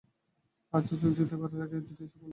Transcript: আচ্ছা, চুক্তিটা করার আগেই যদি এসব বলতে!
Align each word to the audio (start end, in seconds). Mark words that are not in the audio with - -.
আচ্ছা, 0.73 0.93
চুক্তিটা 1.01 1.35
করার 1.41 1.61
আগেই 1.65 1.81
যদি 1.81 2.03
এসব 2.03 2.19
বলতে! 2.21 2.29